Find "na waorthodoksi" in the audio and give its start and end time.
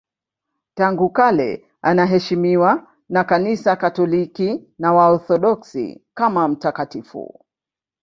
4.79-6.03